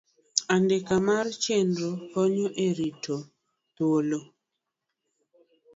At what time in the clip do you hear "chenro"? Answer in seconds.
1.41-1.91